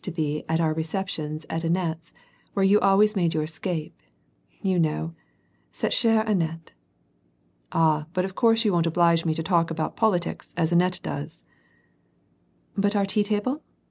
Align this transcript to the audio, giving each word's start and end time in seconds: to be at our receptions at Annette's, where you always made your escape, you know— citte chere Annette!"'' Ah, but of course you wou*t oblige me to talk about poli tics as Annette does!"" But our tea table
to 0.03 0.09
be 0.09 0.43
at 0.49 0.59
our 0.59 0.73
receptions 0.73 1.45
at 1.47 1.63
Annette's, 1.63 2.11
where 2.55 2.65
you 2.65 2.79
always 2.79 3.15
made 3.15 3.35
your 3.35 3.43
escape, 3.43 4.01
you 4.63 4.79
know— 4.79 5.13
citte 5.71 5.91
chere 5.91 6.21
Annette!"'' 6.23 6.71
Ah, 7.71 8.07
but 8.13 8.25
of 8.25 8.33
course 8.33 8.65
you 8.65 8.73
wou*t 8.73 8.87
oblige 8.89 9.25
me 9.25 9.35
to 9.35 9.43
talk 9.43 9.69
about 9.69 9.95
poli 9.95 10.19
tics 10.19 10.55
as 10.57 10.71
Annette 10.71 11.01
does!"" 11.03 11.43
But 12.83 12.95
our 12.95 13.05
tea 13.05 13.23
table 13.23 13.57